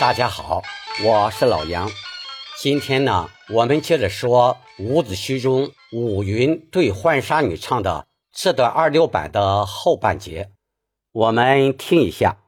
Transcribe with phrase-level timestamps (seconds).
[0.00, 0.62] 大家好，
[1.04, 1.86] 我是老杨。
[2.58, 10.48] 今天呢，我们接着说伍子胥中伍云对浣纱女唱的这段二六版的后半节，
[11.12, 12.38] 我们听一下。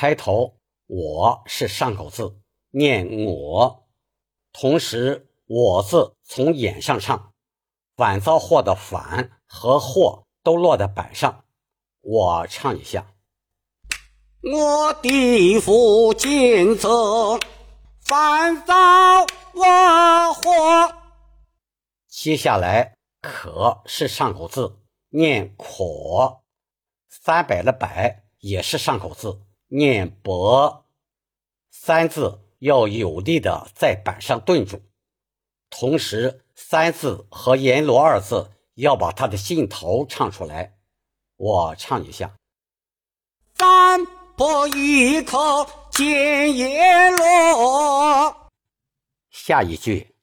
[0.00, 2.40] 开头我是上口字，
[2.70, 3.86] 念我，
[4.50, 7.34] 同时我字从眼上唱，
[7.96, 10.24] 反遭祸的反和祸。
[10.42, 11.44] 都落在板上，
[12.00, 13.12] 我唱一下。
[14.42, 17.38] 我的父亲则
[18.00, 18.74] 反遭
[19.52, 20.94] 我祸。
[22.08, 24.78] 接下来可是上口字，
[25.10, 26.40] 念可；
[27.06, 30.86] 三百的百也是上口字，念伯。
[31.70, 34.80] 三字要有力的在板上顿住，
[35.70, 38.52] 同时三字和阎罗二字。
[38.76, 40.78] 要把他的心头唱出来，
[41.36, 42.32] 我唱一下。
[43.54, 44.06] 三
[44.38, 48.48] 破一口见阎罗。
[49.28, 50.14] 下一句。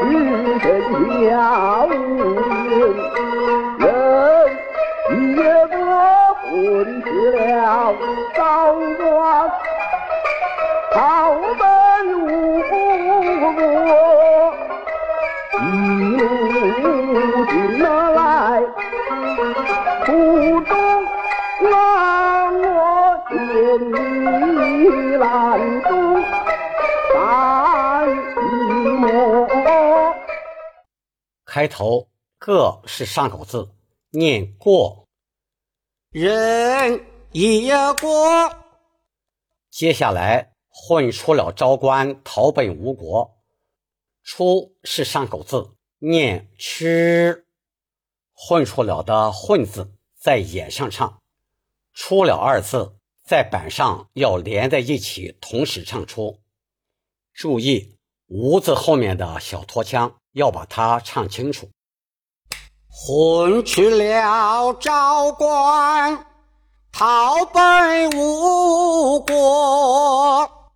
[0.00, 1.86] 日真要
[20.06, 21.04] 途中
[21.62, 23.36] 让我见
[23.90, 25.88] 你拦住
[27.14, 27.18] 白
[28.40, 28.42] 一
[28.96, 29.46] 墨。
[31.44, 33.68] 开头个是上口字，
[34.10, 35.06] 念过，
[36.10, 38.52] 人也过。
[39.70, 43.36] 接下来混出了昭关，逃奔吴国。
[44.22, 47.46] 出是上口字，念吃，
[48.32, 51.22] 混出了的混字在眼上唱，
[51.94, 56.40] 出了二字在板上要连在一起，同时唱出。
[57.32, 61.70] 注意吴字后面的小拖腔，要把它唱清楚。
[62.90, 66.26] 混去了昭关，
[66.92, 70.74] 逃奔吴国。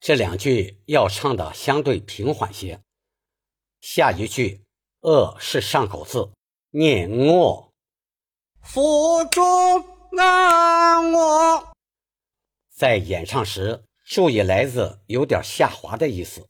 [0.00, 2.80] 这两句要唱的相对平缓些。
[3.80, 4.64] 下一句
[5.02, 6.32] “恶”是上口字，
[6.70, 7.69] 念“恶”。
[8.62, 9.84] 腹中
[10.16, 11.72] 安我，
[12.74, 16.46] 在演唱时注意来字有点下滑的意思。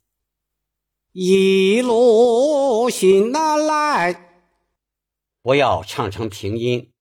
[1.13, 4.45] 一路行哪来？
[5.41, 6.91] 不要唱成平音。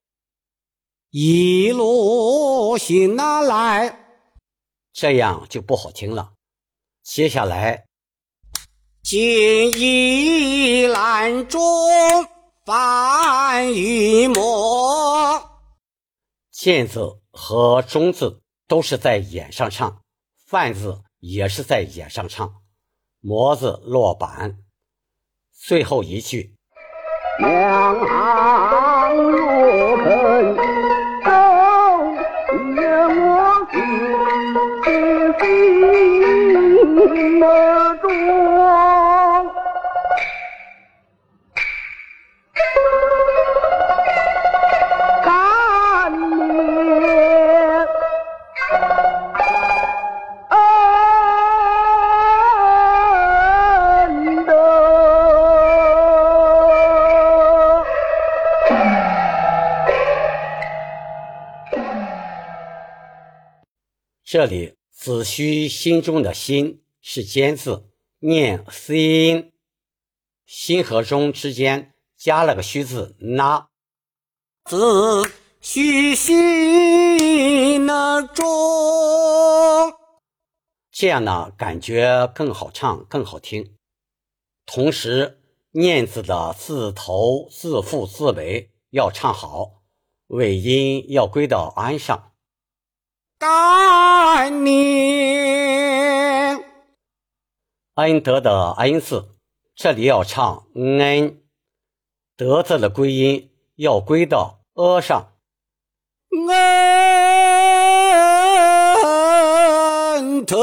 [1.11, 3.99] 一路行哪来？
[4.93, 6.33] 这样就不好听了。
[7.03, 7.87] 接下来，
[9.03, 9.19] 锦
[9.79, 11.61] 衣兰中
[12.71, 15.43] 翻一墨，
[16.53, 20.03] 见字和中字都是在眼上唱，
[20.47, 22.55] 范字也是在眼上唱，
[23.21, 24.59] 模字落板。
[25.53, 26.55] 最后一句，
[27.41, 30.57] 两行若肯
[31.25, 31.31] 走，
[32.77, 32.83] 也
[33.19, 33.67] 我
[34.85, 37.45] 是心的
[38.01, 38.50] 中。
[64.33, 69.51] 这里子虚心中的心是尖字，念心。
[70.47, 73.69] 心和中之间加了个虚字，那
[74.67, 75.29] 子
[75.61, 78.47] 虚心那中，
[80.93, 83.75] 这样呢感觉更好唱，更好听。
[84.65, 85.41] 同时，
[85.73, 89.83] 念字的字头、字腹、字尾要唱好，
[90.29, 92.30] 尾音要归到安上。
[93.41, 96.63] 干念
[97.95, 99.31] 恩德的恩字，
[99.75, 101.41] 这里要唱恩，
[102.37, 105.33] 德字的归音要归到阿上。
[110.19, 110.59] 恩德，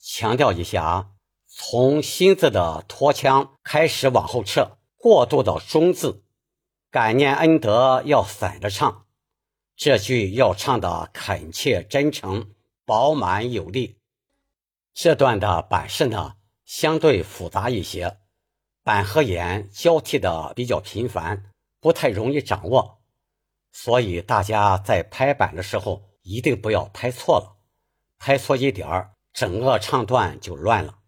[0.00, 1.06] 强调一下啊，
[1.46, 6.24] 从心字的拖腔开始往后撤，过渡到中字。
[6.90, 9.01] 感念恩德要反着唱，
[9.84, 13.98] 这句要唱的恳切真诚、饱满有力。
[14.94, 18.18] 这段的板式呢，相对复杂一些，
[18.84, 21.50] 板和眼交替的比较频繁，
[21.80, 23.02] 不太容易掌握，
[23.72, 27.56] 所以大家在拍板的时候一定不要拍错了，
[28.20, 30.98] 拍错一点儿，整个唱段就乱了。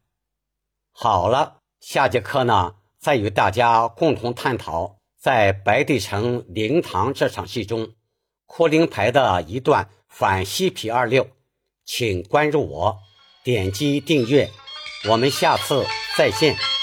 [0.90, 7.94] 好了，下节课呢，再与大家共同探讨在白帝城灵堂这场戏中，
[8.46, 11.28] 哭灵牌的一段反西皮二六，
[11.84, 12.98] 请关注我。
[13.42, 14.50] 点击订阅，
[15.08, 15.84] 我们下次
[16.16, 16.73] 再见。